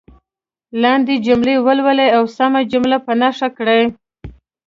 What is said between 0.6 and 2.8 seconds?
لاندې جملې ولولئ او سمه